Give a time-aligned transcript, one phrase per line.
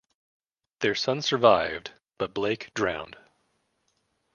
[0.79, 3.17] Their son survived, but Blake drowned.